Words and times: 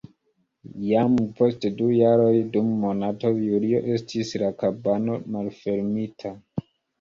Jam 0.85 1.17
post 1.39 1.67
du 1.81 1.89
jaroj 1.95 2.31
dum 2.55 2.71
monato 2.85 3.31
julio 3.43 3.83
estis 3.97 4.33
la 4.45 4.51
kabano 4.63 5.19
malfermita. 5.37 6.35